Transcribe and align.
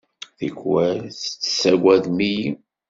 Tikkal, 0.37 0.97
tessaggadem-iyi. 1.09 2.49